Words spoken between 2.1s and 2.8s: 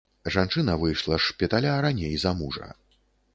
за мужа.